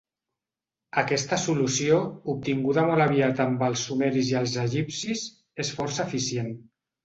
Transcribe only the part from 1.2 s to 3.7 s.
solució, obtinguda molt aviat amb